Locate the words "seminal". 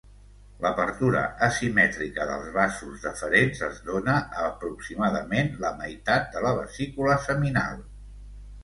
7.31-7.83